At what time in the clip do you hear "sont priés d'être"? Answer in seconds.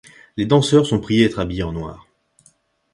0.87-1.37